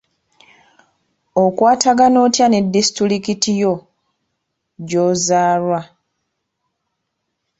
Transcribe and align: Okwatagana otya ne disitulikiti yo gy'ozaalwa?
Okwatagana 1.43 2.17
otya 2.25 2.45
ne 2.49 2.59
disitulikiti 2.73 3.51
yo 3.61 3.73
gy'ozaalwa? 4.87 5.79